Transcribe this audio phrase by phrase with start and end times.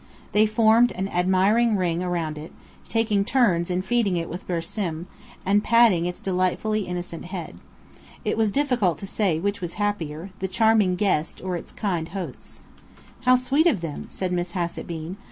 [0.31, 2.51] They formed an admiring ring round it,
[2.89, 5.05] taking turns in feeding it with bersim,
[5.45, 7.59] and patting its delightfully innocent head.
[8.25, 12.63] It was difficult to say which was happier, the charming guest or its kind hosts.
[13.25, 15.17] "How sweet of them!" said Miss Hassett Bean.